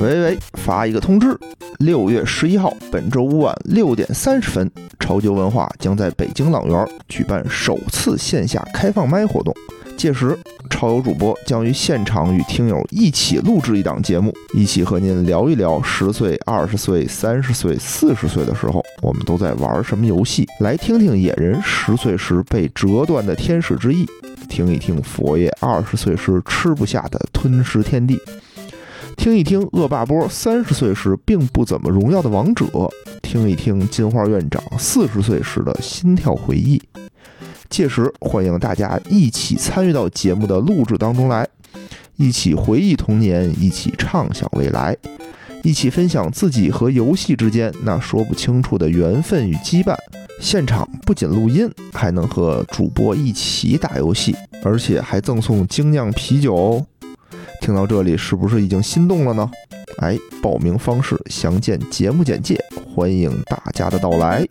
[0.00, 1.38] 喂喂，发一个通知，
[1.78, 9.54] 六月十一号，本周五晚六点三十分，超旧文化将在北京朗园举办首次线下开放麦活动。
[9.98, 10.34] 届时，
[10.70, 20.46] 超友主播将于现场与听友一起录制一档节目，一起和您聊一聊十岁、二十岁、三十岁、四十岁的时候，我们都在玩什么游戏。
[20.60, 24.06] 来听听野人十岁时被折断的天使之翼，
[24.48, 28.18] 听一听佛爷二十岁时吃不下的吞食天地。
[29.16, 32.66] 听一听恶霸波三十岁时并不怎么荣耀的王者，
[33.22, 36.80] 听一听金花院长四十岁时的心跳回忆。
[37.68, 41.46] 届时，欢迎大家一起参与到节目的录制当中来，
[42.16, 44.96] 一起回忆童年，一起畅想未来，
[45.62, 49.94] 一起分享自己和游戏之间那说不清楚的缘分与羁绊。
[50.40, 54.34] 现场不仅录音，还能和主播一起打游戏，
[54.64, 56.86] 而且还赠送精酿啤酒哦。
[57.60, 59.50] 听到这里，是不是已经心动了呢？
[59.98, 62.58] 哎，报名方式详见节目简介，
[62.94, 64.44] 欢迎大家的到来。